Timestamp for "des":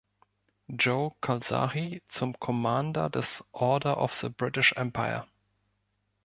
3.11-3.43